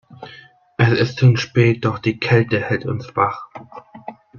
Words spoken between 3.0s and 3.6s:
wach.